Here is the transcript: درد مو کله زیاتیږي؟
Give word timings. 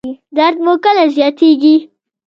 درد 0.37 0.57
مو 0.63 0.73
کله 0.83 1.03
زیاتیږي؟ 1.15 1.75